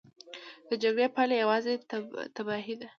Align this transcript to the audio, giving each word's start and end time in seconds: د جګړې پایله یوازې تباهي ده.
د 0.69 0.71
جګړې 0.83 1.07
پایله 1.15 1.35
یوازې 1.43 1.73
تباهي 2.35 2.75
ده. 2.79 2.87